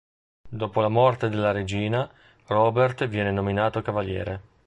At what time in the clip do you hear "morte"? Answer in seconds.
0.87-1.29